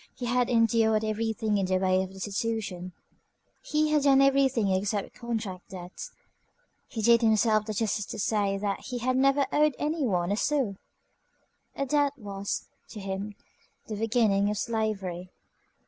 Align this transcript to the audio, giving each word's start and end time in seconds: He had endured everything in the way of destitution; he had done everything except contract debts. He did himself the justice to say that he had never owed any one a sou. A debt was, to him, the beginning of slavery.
He 0.15 0.25
had 0.25 0.49
endured 0.49 1.03
everything 1.03 1.59
in 1.59 1.67
the 1.67 1.77
way 1.77 2.01
of 2.01 2.11
destitution; 2.11 2.91
he 3.61 3.91
had 3.91 4.01
done 4.01 4.19
everything 4.19 4.71
except 4.71 5.13
contract 5.13 5.69
debts. 5.69 6.09
He 6.87 7.03
did 7.03 7.21
himself 7.21 7.67
the 7.67 7.73
justice 7.75 8.07
to 8.07 8.17
say 8.17 8.57
that 8.57 8.79
he 8.79 8.97
had 8.97 9.15
never 9.15 9.45
owed 9.51 9.75
any 9.77 10.03
one 10.07 10.31
a 10.31 10.37
sou. 10.37 10.77
A 11.75 11.85
debt 11.85 12.13
was, 12.17 12.65
to 12.89 12.99
him, 12.99 13.35
the 13.85 13.95
beginning 13.95 14.49
of 14.49 14.57
slavery. 14.57 15.29